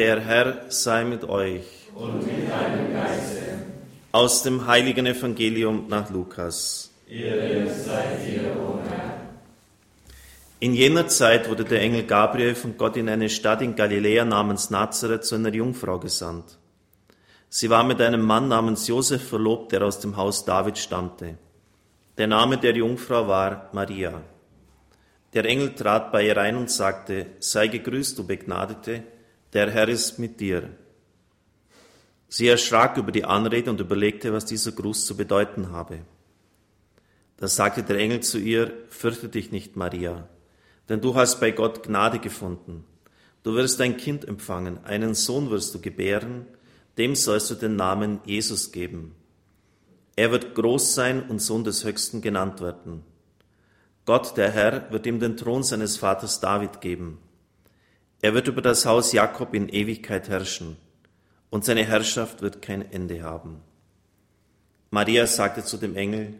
[0.00, 1.90] Der Herr sei mit euch.
[1.94, 3.42] Und mit deinem Geiste.
[4.12, 6.90] Aus dem heiligen Evangelium nach Lukas.
[7.06, 9.20] Ehre sei dir, o Herr.
[10.58, 14.70] In jener Zeit wurde der Engel Gabriel von Gott in eine Stadt in Galiläa namens
[14.70, 16.56] Nazareth zu einer Jungfrau gesandt.
[17.50, 21.36] Sie war mit einem Mann namens Josef verlobt, der aus dem Haus David stammte.
[22.16, 24.22] Der Name der Jungfrau war Maria.
[25.34, 29.02] Der Engel trat bei ihr ein und sagte, sei gegrüßt, du Begnadete,
[29.52, 30.70] der Herr ist mit dir.
[32.28, 36.00] Sie erschrak über die Anrede und überlegte, was dieser Gruß zu bedeuten habe.
[37.36, 40.28] Da sagte der Engel zu ihr, fürchte dich nicht, Maria,
[40.88, 42.84] denn du hast bei Gott Gnade gefunden.
[43.42, 46.46] Du wirst ein Kind empfangen, einen Sohn wirst du gebären,
[46.98, 49.14] dem sollst du den Namen Jesus geben.
[50.14, 53.02] Er wird groß sein und Sohn des Höchsten genannt werden.
[54.04, 57.18] Gott, der Herr, wird ihm den Thron seines Vaters David geben.
[58.22, 60.76] Er wird über das Haus Jakob in Ewigkeit herrschen,
[61.48, 63.62] und seine Herrschaft wird kein Ende haben.
[64.90, 66.34] Maria sagte zu dem Engel,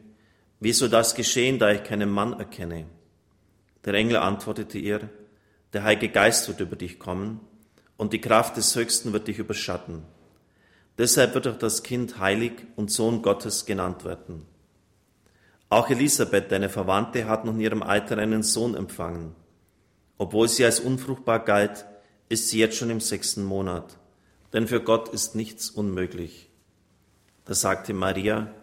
[0.61, 2.85] wie soll das geschehen, da ich keinen Mann erkenne?
[3.85, 5.09] Der Engel antwortete ihr,
[5.73, 7.41] der Heilige Geist wird über dich kommen,
[7.97, 10.03] und die Kraft des Höchsten wird dich überschatten.
[10.99, 14.47] Deshalb wird auch das Kind heilig und Sohn Gottes genannt werden.
[15.71, 19.35] Auch Elisabeth, deine Verwandte, hat noch in ihrem Alter einen Sohn empfangen.
[20.21, 21.87] Obwohl sie als unfruchtbar galt,
[22.29, 23.97] ist sie jetzt schon im sechsten Monat.
[24.53, 26.51] Denn für Gott ist nichts unmöglich.
[27.47, 28.55] Da sagte Maria,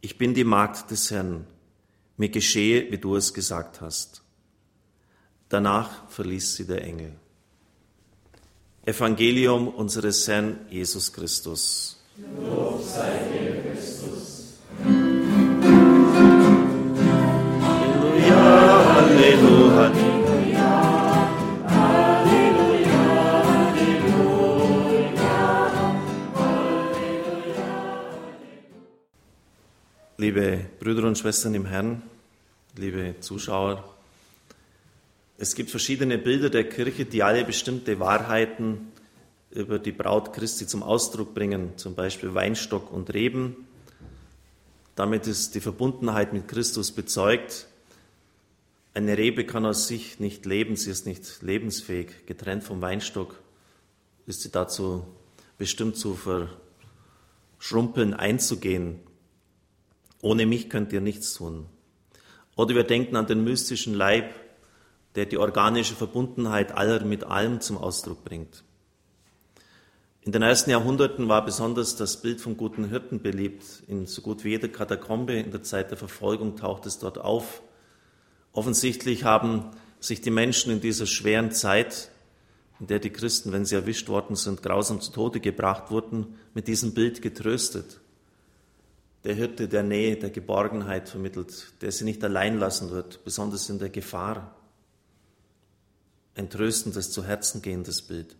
[0.00, 1.48] ich bin die Magd des Herrn.
[2.16, 4.22] Mir geschehe, wie du es gesagt hast.
[5.48, 7.16] Danach verließ sie der Engel.
[8.86, 12.00] Evangelium unseres Herrn Jesus Christus.
[12.40, 13.39] Lob sei dir,
[30.30, 32.02] Liebe Brüder und Schwestern im Herrn,
[32.76, 33.82] liebe Zuschauer,
[35.38, 38.92] es gibt verschiedene Bilder der Kirche, die alle bestimmte Wahrheiten
[39.50, 43.56] über die Braut Christi zum Ausdruck bringen, zum Beispiel Weinstock und Reben.
[44.94, 47.66] Damit ist die Verbundenheit mit Christus bezeugt.
[48.94, 52.26] Eine Rebe kann aus sich nicht leben, sie ist nicht lebensfähig.
[52.26, 53.34] Getrennt vom Weinstock
[54.28, 55.04] ist sie dazu
[55.58, 56.16] bestimmt zu
[57.58, 59.00] verschrumpeln, einzugehen.
[60.22, 61.66] Ohne mich könnt ihr nichts tun.
[62.56, 64.34] Oder wir denken an den mystischen Leib,
[65.14, 68.64] der die organische Verbundenheit aller mit allem zum Ausdruck bringt.
[70.22, 73.64] In den ersten Jahrhunderten war besonders das Bild vom guten Hirten beliebt.
[73.88, 77.62] In so gut wie jeder Katakombe in der Zeit der Verfolgung taucht es dort auf.
[78.52, 82.10] Offensichtlich haben sich die Menschen in dieser schweren Zeit,
[82.80, 86.68] in der die Christen, wenn sie erwischt worden sind, grausam zu Tode gebracht wurden, mit
[86.68, 87.99] diesem Bild getröstet.
[89.24, 93.78] Der Hirte der Nähe, der Geborgenheit vermittelt, der sie nicht allein lassen wird, besonders in
[93.78, 94.56] der Gefahr
[96.34, 98.34] ein tröstendes, zu Herzen gehendes Bild.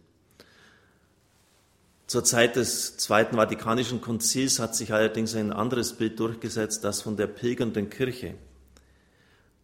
[2.07, 7.17] Zur Zeit des Zweiten Vatikanischen Konzils hat sich allerdings ein anderes Bild durchgesetzt, das von
[7.17, 8.35] der pilgernden Kirche.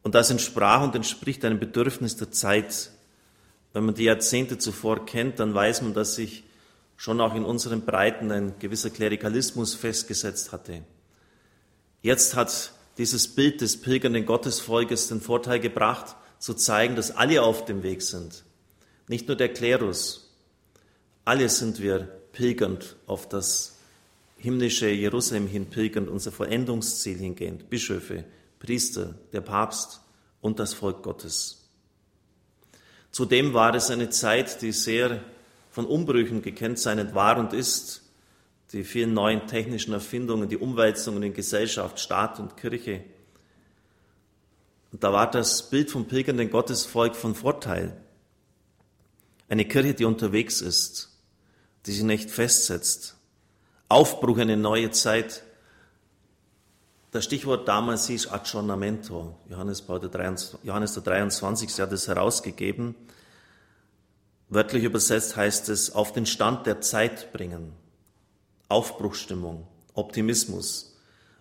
[0.03, 2.93] Und das entsprach und entspricht einem Bedürfnis der Zeit.
[3.73, 6.45] Wenn man die Jahrzehnte zuvor kennt, dann weiß man, dass sich
[6.97, 10.83] schon auch in unseren Breiten ein gewisser Klerikalismus festgesetzt hatte.
[12.03, 17.65] Jetzt hat dieses Bild des pilgernden Gottesvolkes den Vorteil gebracht, zu zeigen, dass alle auf
[17.65, 18.45] dem Weg sind.
[19.09, 20.35] Nicht nur der Klerus.
[21.25, 22.01] Alle sind wir
[22.33, 23.79] pilgernd auf das
[24.39, 27.71] himmlische Jerusalem hin pilgernd, unser Vollendungsziel hingehend.
[27.71, 28.25] Bischöfe,
[28.59, 30.01] Priester, der Papst
[30.41, 31.69] und das Volk Gottes.
[33.11, 35.23] Zudem war es eine Zeit, die sehr
[35.71, 38.03] von Umbrüchen gekennzeichnet war und ist.
[38.73, 43.05] Die vielen neuen technischen Erfindungen, die Umwälzungen in Gesellschaft, Staat und Kirche,
[44.97, 47.97] und da war das Bild vom pilgernden Gottesvolk von Vorteil.
[49.49, 51.11] Eine Kirche, die unterwegs ist,
[51.85, 53.17] die sich nicht festsetzt.
[53.91, 55.43] Aufbruch, eine neue Zeit.
[57.11, 59.37] Das Stichwort damals hieß Aggiornamento.
[59.51, 61.79] Johannes, Paul der 23, Johannes der 23.
[61.79, 62.95] hat es herausgegeben.
[64.49, 67.73] Wörtlich übersetzt heißt es, auf den Stand der Zeit bringen.
[68.69, 70.97] Aufbruchstimmung, Optimismus.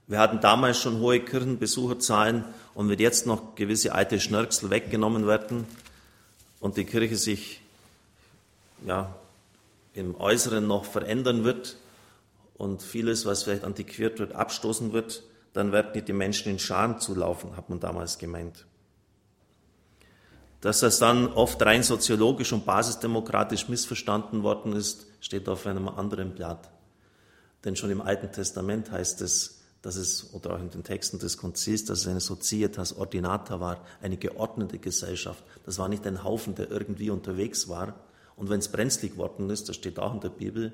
[0.07, 2.45] Wir hatten damals schon hohe Kirchenbesucherzahlen
[2.75, 5.66] und wenn jetzt noch gewisse alte Schnörksel weggenommen werden
[6.60, 7.62] und die Kirche sich
[8.86, 9.16] ja,
[9.94, 11.77] im Äußeren noch verändern wird
[12.57, 15.24] und vieles, was vielleicht antiquiert wird, abstoßen wird,
[15.54, 18.66] dann werden die Menschen in Scharen zulaufen, hat man damals gemeint.
[20.62, 26.36] Dass das dann oft rein soziologisch und basisdemokratisch missverstanden worden ist, steht auf einem anderen
[26.36, 26.69] Blatt.
[27.65, 31.38] Denn schon im Alten Testament heißt es, dass es, oder auch in den Texten des
[31.38, 35.44] Konzils, dass es eine Societas Ordinata war, eine geordnete Gesellschaft.
[35.65, 37.94] Das war nicht ein Haufen, der irgendwie unterwegs war.
[38.35, 40.73] Und wenn es brenzlig geworden ist, das steht auch in der Bibel,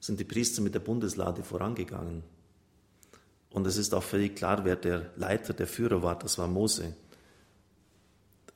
[0.00, 2.22] sind die Priester mit der Bundeslade vorangegangen.
[3.50, 6.94] Und es ist auch völlig klar, wer der Leiter, der Führer war, das war Mose.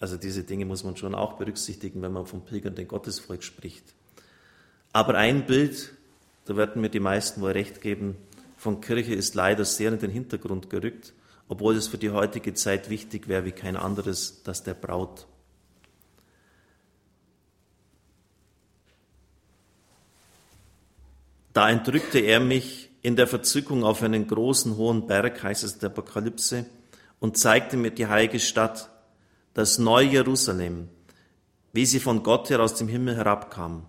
[0.00, 3.94] Also diese Dinge muss man schon auch berücksichtigen, wenn man vom Pilgern den Gottesvolk spricht.
[4.92, 5.92] Aber ein Bild,
[6.48, 8.16] da werden mir die meisten wohl recht geben,
[8.56, 11.12] von Kirche ist leider sehr in den Hintergrund gerückt,
[11.46, 15.26] obwohl es für die heutige Zeit wichtig wäre wie kein anderes, das der Braut.
[21.52, 25.80] Da entrückte er mich in der Verzückung auf einen großen hohen Berg, heißt es in
[25.80, 26.64] der Apokalypse,
[27.20, 28.88] und zeigte mir die heilige Stadt,
[29.52, 30.88] das neue Jerusalem,
[31.74, 33.84] wie sie von Gott her aus dem Himmel herabkam,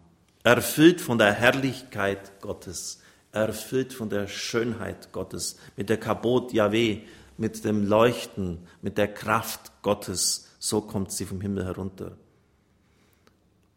[0.50, 3.02] erfüllt von der Herrlichkeit Gottes,
[3.32, 7.02] erfüllt von der Schönheit Gottes, mit der Kabot Yahweh,
[7.38, 12.18] mit dem Leuchten, mit der Kraft Gottes, so kommt sie vom Himmel herunter.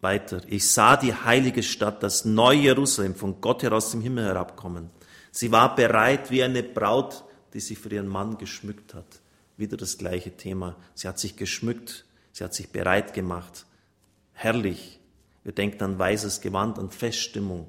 [0.01, 4.25] Weiter, ich sah die heilige Stadt, das neue Jerusalem, von Gott her aus dem Himmel
[4.25, 4.91] herabkommen.
[5.31, 7.23] Sie war bereit wie eine Braut,
[7.53, 9.21] die sich für ihren Mann geschmückt hat.
[9.57, 10.77] Wieder das gleiche Thema.
[10.95, 13.67] Sie hat sich geschmückt, sie hat sich bereit gemacht.
[14.33, 15.02] Herrlich.
[15.45, 17.67] Wir denken an weißes Gewand, an Feststimmung.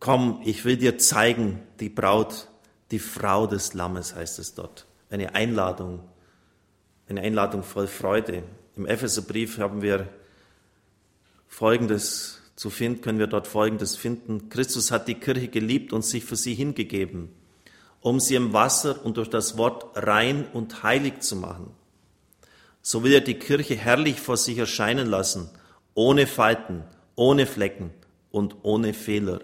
[0.00, 2.48] Komm, ich will dir zeigen, die Braut,
[2.90, 4.86] die Frau des Lammes heißt es dort.
[5.10, 6.00] Eine Einladung,
[7.08, 8.42] eine Einladung voll Freude.
[8.76, 10.08] Im Epheserbrief haben wir
[11.48, 14.50] Folgendes zu finden, können wir dort Folgendes finden.
[14.50, 17.30] Christus hat die Kirche geliebt und sich für sie hingegeben
[18.00, 21.70] um sie im Wasser und durch das Wort rein und heilig zu machen.
[22.82, 25.50] So will er die Kirche herrlich vor sich erscheinen lassen,
[25.94, 26.84] ohne Falten,
[27.16, 27.90] ohne Flecken
[28.30, 29.40] und ohne Fehler.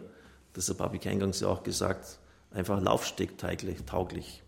[0.57, 2.19] Deshalb habe ich eingangs ja auch gesagt,
[2.51, 4.43] einfach laufstegtauglich.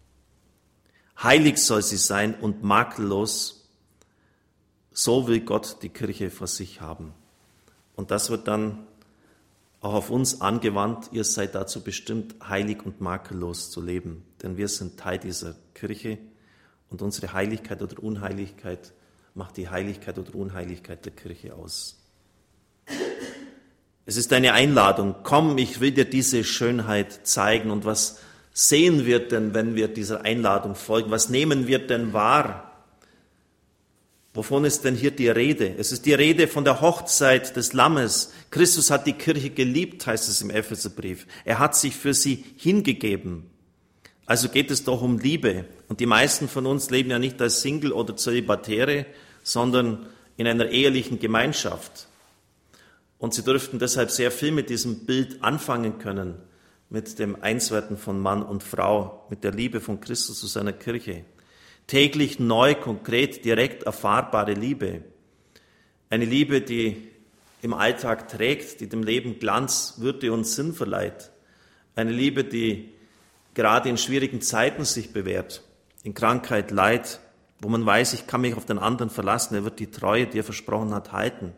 [1.22, 3.68] Heilig soll sie sein und makellos.
[4.92, 7.12] So will Gott die Kirche vor sich haben.
[7.96, 8.86] Und das wird dann
[9.80, 14.24] auch auf uns angewandt, ihr seid dazu bestimmt, heilig und makellos zu leben.
[14.42, 16.18] Denn wir sind Teil dieser Kirche
[16.90, 18.92] und unsere Heiligkeit oder Unheiligkeit
[19.34, 21.98] macht die Heiligkeit oder Unheiligkeit der Kirche aus.
[24.06, 25.16] Es ist eine Einladung.
[25.24, 27.70] Komm, ich will dir diese Schönheit zeigen.
[27.70, 28.20] Und was
[28.52, 31.10] sehen wir denn, wenn wir dieser Einladung folgen?
[31.10, 32.72] Was nehmen wir denn wahr?
[34.32, 35.74] Wovon ist denn hier die Rede?
[35.76, 38.32] Es ist die Rede von der Hochzeit des Lammes.
[38.50, 41.26] Christus hat die Kirche geliebt, heißt es im Epheserbrief.
[41.44, 43.50] Er hat sich für sie hingegeben.
[44.26, 45.64] Also geht es doch um Liebe.
[45.88, 49.06] Und die meisten von uns leben ja nicht als Single oder Zölibatäre,
[49.43, 50.06] sondern
[50.37, 52.08] in einer ehelichen Gemeinschaft.
[53.19, 56.34] Und sie dürften deshalb sehr viel mit diesem Bild anfangen können,
[56.90, 61.25] mit dem Einswerten von Mann und Frau, mit der Liebe von Christus zu seiner Kirche
[61.87, 65.02] täglich neu, konkret, direkt erfahrbare Liebe.
[66.11, 67.08] Eine Liebe, die
[67.62, 71.31] im Alltag trägt, die dem Leben Glanz, Würde und Sinn verleiht.
[71.94, 72.93] Eine Liebe, die
[73.56, 75.62] gerade in schwierigen Zeiten sich bewährt,
[76.04, 77.18] in Krankheit, Leid,
[77.60, 80.38] wo man weiß, ich kann mich auf den anderen verlassen, er wird die Treue, die
[80.38, 81.52] er versprochen hat, halten.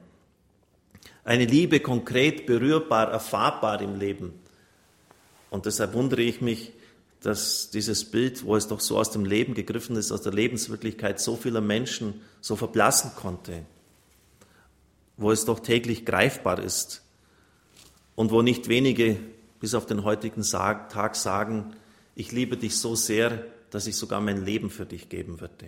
[1.24, 4.32] Eine Liebe konkret, berührbar, erfahrbar im Leben.
[5.50, 6.72] Und deshalb wundere ich mich,
[7.20, 11.20] dass dieses Bild, wo es doch so aus dem Leben gegriffen ist, aus der Lebenswirklichkeit
[11.20, 13.64] so vieler Menschen so verblassen konnte,
[15.16, 17.02] wo es doch täglich greifbar ist
[18.14, 19.18] und wo nicht wenige
[19.58, 21.74] bis auf den heutigen Tag sagen,
[22.18, 25.66] ich liebe dich so sehr, dass ich sogar mein Leben für dich geben würde.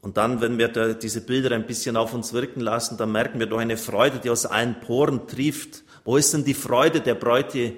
[0.00, 3.38] Und dann, wenn wir da diese Bilder ein bisschen auf uns wirken lassen, dann merken
[3.40, 5.84] wir doch eine Freude, die aus allen Poren trieft.
[6.04, 7.74] Wo ist denn die Freude der Bräute,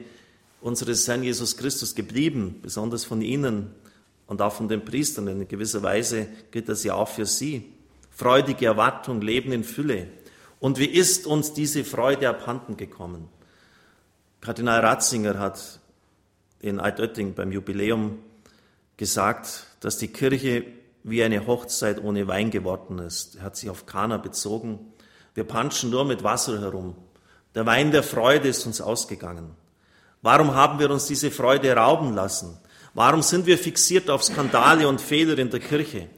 [0.61, 3.73] unseres Herrn Jesus Christus geblieben, besonders von Ihnen
[4.29, 5.27] und auch von den Priestern.
[5.27, 7.73] In gewisser Weise gilt das ja auch für Sie.
[8.11, 10.07] Freudige Erwartung, Leben in Fülle.
[10.61, 13.29] Und wie ist uns diese Freude abhanden gekommen?
[14.41, 15.81] Kardinal Ratzinger hat
[16.65, 18.21] in Altötting beim Jubiläum
[18.97, 20.65] gesagt, dass die Kirche
[21.03, 23.37] wie eine Hochzeit ohne Wein geworden ist.
[23.37, 24.79] Er hat sich auf Kana bezogen.
[25.35, 26.95] Wir panschen nur mit Wasser herum.
[27.55, 29.51] Der Wein der Freude ist uns ausgegangen.
[30.23, 32.57] Warum haben wir uns diese Freude rauben lassen?
[32.95, 36.09] Warum sind wir fixiert auf Skandale und Fehler in der Kirche?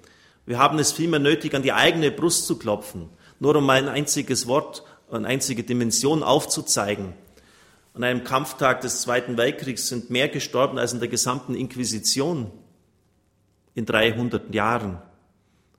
[0.45, 3.09] Wir haben es vielmehr nötig, an die eigene Brust zu klopfen,
[3.41, 7.15] nur um ein einziges Wort, eine einzige Dimension aufzuzeigen.
[7.97, 12.53] An einem Kampftag des Zweiten Weltkriegs sind mehr gestorben als in der gesamten Inquisition.
[13.75, 14.99] in 300 Jahren.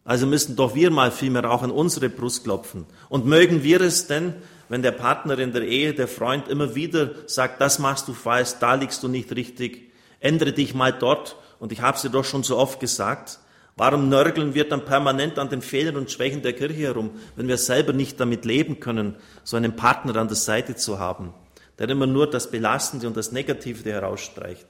[0.04, 2.86] Also müssen doch wir mal vielmehr auch an unsere Brust klopfen.
[3.10, 4.36] Und mögen wir es denn,
[4.70, 8.54] wenn der Partner in der Ehe, der Freund immer wieder sagt, das machst du falsch,
[8.60, 11.38] da liegst du nicht richtig, ändere dich mal dort.
[11.60, 13.40] Und ich habe es dir doch schon so oft gesagt.
[13.76, 17.58] Warum nörgeln wir dann permanent an den Fehlern und Schwächen der Kirche herum, wenn wir
[17.58, 21.34] selber nicht damit leben können, so einen Partner an der Seite zu haben,
[21.80, 24.68] der immer nur das Belastende und das Negative herausstreicht?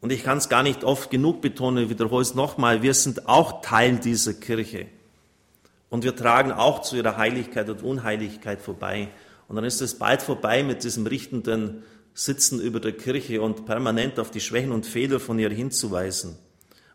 [0.00, 3.62] Und ich kann es gar nicht oft genug betonen, wiederhole es nochmal, wir sind auch
[3.62, 4.86] Teil dieser Kirche.
[5.90, 9.10] Und wir tragen auch zu ihrer Heiligkeit und Unheiligkeit vorbei.
[9.46, 11.84] Und dann ist es bald vorbei mit diesem richtenden
[12.14, 16.36] Sitzen über der Kirche und permanent auf die Schwächen und Fehler von ihr hinzuweisen.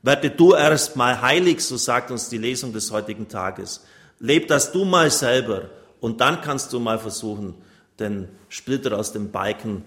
[0.01, 3.86] Werde du erst mal heilig, so sagt uns die Lesung des heutigen Tages.
[4.20, 7.56] Leb das du mal selber und dann kannst du mal versuchen,
[8.00, 9.84] den Splitter aus dem Balken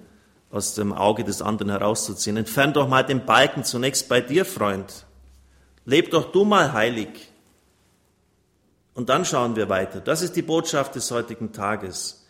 [0.51, 2.37] aus dem Auge des anderen herauszuziehen.
[2.37, 5.07] Entfern doch mal den Balken zunächst bei dir, Freund.
[5.85, 7.31] Leb doch du mal heilig.
[8.95, 10.01] Und dann schauen wir weiter.
[10.01, 12.27] Das ist die Botschaft des heutigen Tages.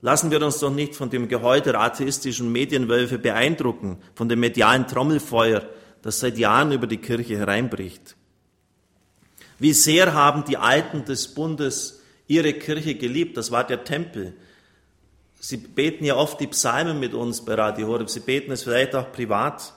[0.00, 4.86] Lassen wir uns doch nicht von dem Geheu der atheistischen Medienwölfe beeindrucken, von dem medialen
[4.86, 5.62] Trommelfeuer,
[6.02, 8.16] das seit Jahren über die Kirche hereinbricht.
[9.58, 14.34] Wie sehr haben die Alten des Bundes ihre Kirche geliebt, das war der Tempel.
[15.44, 18.08] Sie beten ja oft die Psalmen mit uns bei Radio Horeb.
[18.08, 19.72] Sie beten es vielleicht auch privat.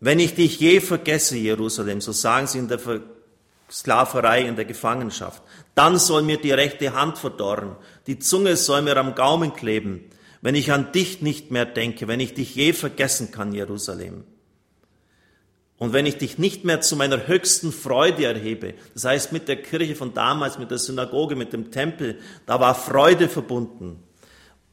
[0.00, 2.78] Wenn ich dich je vergesse, Jerusalem, so sagen sie in der
[3.70, 5.42] Sklaverei, in der Gefangenschaft,
[5.74, 7.76] dann soll mir die rechte Hand verdorren,
[8.06, 10.04] die Zunge soll mir am Gaumen kleben,
[10.42, 14.24] wenn ich an dich nicht mehr denke, wenn ich dich je vergessen kann, Jerusalem.
[15.78, 19.62] Und wenn ich dich nicht mehr zu meiner höchsten Freude erhebe, das heißt mit der
[19.62, 24.02] Kirche von damals, mit der Synagoge, mit dem Tempel, da war Freude verbunden.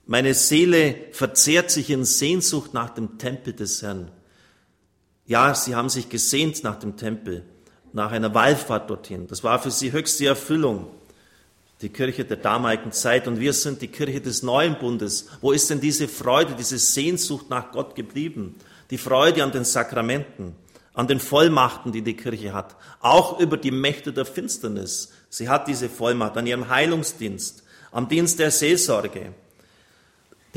[0.09, 4.09] Meine Seele verzehrt sich in Sehnsucht nach dem Tempel des Herrn.
[5.25, 7.43] Ja, sie haben sich gesehnt nach dem Tempel,
[7.91, 9.27] nach einer Wallfahrt dorthin.
[9.27, 10.87] Das war für sie höchste Erfüllung,
[11.81, 13.27] die Kirche der damaligen Zeit.
[13.27, 15.27] Und wir sind die Kirche des neuen Bundes.
[15.41, 18.55] Wo ist denn diese Freude, diese Sehnsucht nach Gott geblieben?
[18.89, 20.55] Die Freude an den Sakramenten,
[20.93, 22.77] an den Vollmachten, die die Kirche hat.
[23.01, 25.11] Auch über die Mächte der Finsternis.
[25.29, 29.33] Sie hat diese Vollmacht an ihrem Heilungsdienst, am Dienst der Seelsorge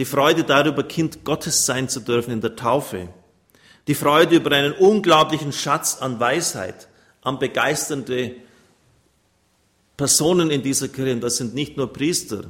[0.00, 3.11] die Freude darüber, Kind Gottes sein zu dürfen in der Taufe,
[3.87, 6.88] die Freude über einen unglaublichen Schatz an Weisheit,
[7.21, 8.37] an begeisternde
[9.99, 12.45] Personen in dieser Kirche, das sind nicht nur Priester,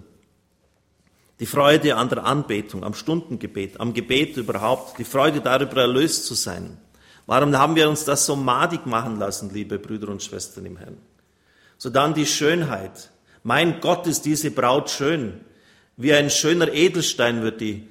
[1.41, 6.35] die Freude an der Anbetung, am Stundengebet, am Gebet überhaupt, die Freude darüber, erlöst zu
[6.35, 6.79] sein.
[7.27, 10.99] Warum haben wir uns das so madig machen lassen, liebe Brüder und Schwestern im Herrn?
[11.79, 13.11] So dann die Schönheit.
[13.43, 15.41] Mein Gott ist diese Braut schön.
[16.01, 17.87] Wie ein schöner Edelstein wird die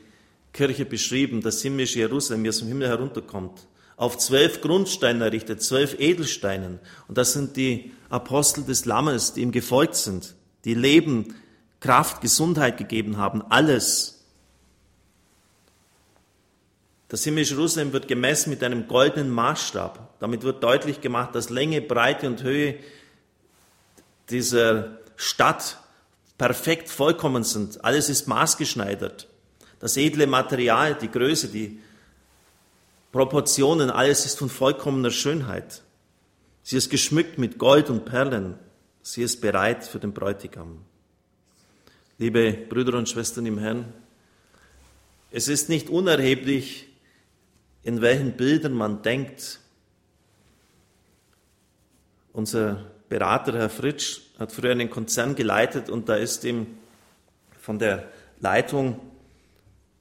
[0.52, 3.68] Kirche beschrieben, das himmlische Jerusalem, wie es vom Himmel herunterkommt.
[3.98, 6.80] Auf zwölf Grundsteinen errichtet, zwölf Edelsteinen.
[7.08, 10.34] Und das sind die Apostel des Lammes, die ihm gefolgt sind,
[10.66, 11.36] die Leben,
[11.82, 14.26] Kraft, Gesundheit gegeben haben, alles.
[17.10, 20.16] Das himmlische Jerusalem wird gemessen mit einem goldenen Maßstab.
[20.20, 22.80] Damit wird deutlich gemacht, dass Länge, Breite und Höhe
[24.32, 25.78] dieser Stadt
[26.40, 27.84] perfekt, vollkommen sind.
[27.84, 29.28] Alles ist maßgeschneidert.
[29.80, 31.80] Das edle Material, die Größe, die
[33.12, 35.84] Proportionen, alles ist von vollkommener Schönheit.
[36.64, 38.58] Sie ist geschmückt mit Gold und Perlen.
[39.02, 40.80] Sie ist bereit für den Bräutigam.
[42.18, 43.94] Liebe Brüder und Schwestern im Herrn,
[45.32, 46.88] es ist nicht unerheblich,
[47.84, 49.60] in welchen Bildern man denkt.
[52.34, 56.66] Unser Berater, Herr Fritsch, hat früher einen Konzern geleitet und da ist ihm
[57.60, 58.08] von der
[58.40, 59.00] Leitung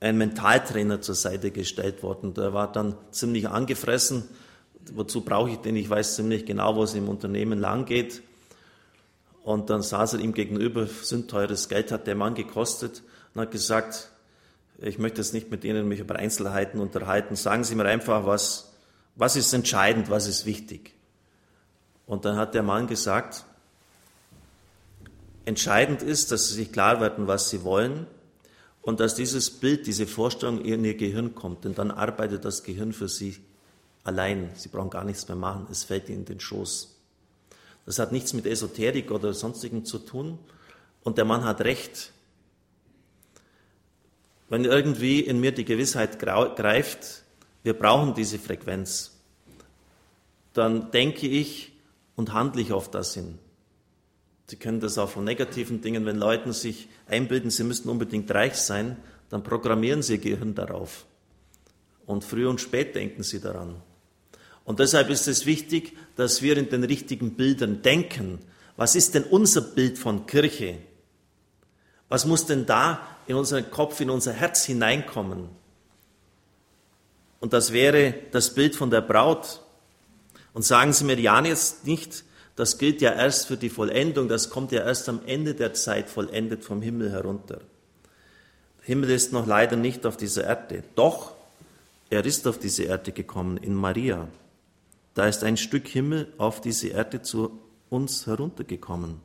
[0.01, 2.35] ein Mentaltrainer zur Seite gestellt worden.
[2.35, 4.29] Der war dann ziemlich angefressen.
[4.93, 5.75] Wozu brauche ich den?
[5.75, 8.23] Ich weiß ziemlich genau, wo es im Unternehmen lang geht.
[9.43, 13.03] Und dann saß er ihm gegenüber, sündteures Geld hat der Mann gekostet
[13.35, 14.11] und hat gesagt,
[14.81, 17.35] ich möchte jetzt nicht mit Ihnen mich über Einzelheiten unterhalten.
[17.35, 18.73] Sagen Sie mir einfach, was,
[19.17, 20.95] was ist entscheidend, was ist wichtig.
[22.07, 23.45] Und dann hat der Mann gesagt,
[25.49, 28.07] entscheidend ist, dass sie sich klar werden, was sie wollen
[28.83, 31.65] und dass dieses Bild, diese Vorstellung in ihr Gehirn kommt.
[31.65, 33.39] Denn dann arbeitet das Gehirn für sie
[34.05, 34.51] allein.
[34.57, 35.67] Sie brauchen gar nichts mehr machen.
[35.71, 36.95] Es fällt ihnen in den Schoß.
[37.87, 40.39] Das hat nichts mit Esoterik oder sonstigem zu tun.
[41.03, 42.13] Und der Mann hat recht.
[44.51, 47.23] Wenn irgendwie in mir die Gewissheit greift,
[47.63, 49.13] wir brauchen diese Frequenz,
[50.53, 51.73] dann denke ich,
[52.17, 53.39] und handle ich auf das hin.
[54.49, 58.55] Sie können das auch von negativen Dingen, wenn Leuten sich einbilden, sie müssten unbedingt reich
[58.55, 58.97] sein,
[59.29, 61.05] dann programmieren sie ihr Gehirn darauf.
[62.07, 63.77] Und früh und spät denken sie daran.
[64.65, 68.39] Und deshalb ist es wichtig, dass wir in den richtigen Bildern denken.
[68.77, 70.79] Was ist denn unser Bild von Kirche?
[72.09, 75.51] Was muss denn da in unseren Kopf, in unser Herz hineinkommen?
[77.41, 79.61] Und das wäre das Bild von der Braut.
[80.55, 82.25] Und sagen Sie mir ja jetzt nicht,
[82.59, 86.11] das gilt ja erst für die Vollendung, das kommt ja erst am Ende der Zeit
[86.11, 87.61] vollendet vom Himmel herunter.
[88.79, 90.83] Der Himmel ist noch leider nicht auf dieser Erde.
[90.97, 91.35] Doch,
[92.11, 94.27] er ist auf diese Erde gekommen, in Maria.
[95.15, 97.61] Da ist ein Stück Himmel auf diese Erde zu
[97.91, 99.21] uns heruntergekommen.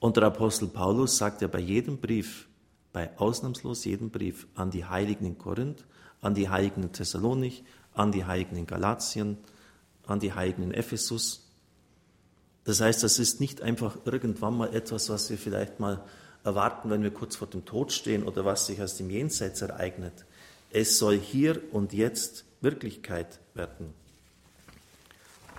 [0.00, 2.48] Und der Apostel Paulus sagt ja bei jedem Brief,
[2.92, 5.84] bei ausnahmslos jedem Brief an die Heiligen in Korinth,
[6.22, 7.62] an die Heiligen in Thessalonik,
[7.94, 9.38] an die Heiligen in Galatien,
[10.08, 11.45] an die Heiligen in Ephesus.
[12.66, 16.04] Das heißt, das ist nicht einfach irgendwann mal etwas, was wir vielleicht mal
[16.42, 20.24] erwarten, wenn wir kurz vor dem Tod stehen oder was sich aus dem Jenseits ereignet.
[20.70, 23.94] Es soll hier und jetzt Wirklichkeit werden.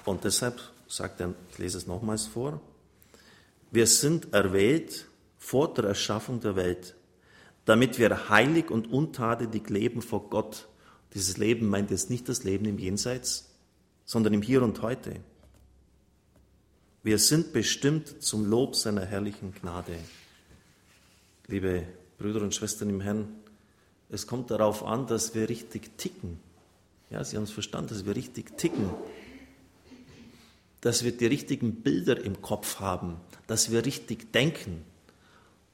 [0.04, 2.60] Und deshalb sagt er, ich lese es nochmals vor,
[3.72, 6.96] wir sind erwählt vor der Erschaffung der Welt,
[7.66, 10.68] damit wir heilig und untadelig leben vor Gott.
[11.14, 13.50] Dieses Leben meint jetzt nicht das Leben im Jenseits,
[14.06, 15.22] sondern im Hier und Heute.
[17.08, 19.98] Wir sind bestimmt zum Lob seiner herrlichen Gnade.
[21.48, 21.84] Liebe
[22.18, 23.30] Brüder und Schwestern im Herrn,
[24.10, 26.38] es kommt darauf an, dass wir richtig ticken.
[27.10, 28.90] Ja, Sie haben es verstanden, dass wir richtig ticken.
[30.82, 33.16] Dass wir die richtigen Bilder im Kopf haben,
[33.48, 34.84] dass wir richtig denken.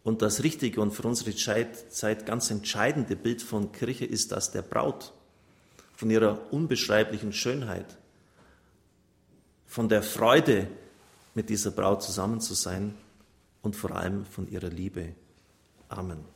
[0.04, 4.62] Und das richtige und für unsere Zeit ganz entscheidende Bild von Kirche ist das der
[4.62, 5.14] Braut,
[5.96, 7.98] von ihrer unbeschreiblichen Schönheit,
[9.66, 10.68] von der Freude,
[11.34, 12.94] mit dieser Braut zusammen zu sein
[13.62, 15.16] und vor allem von ihrer Liebe.
[15.90, 16.33] Amen.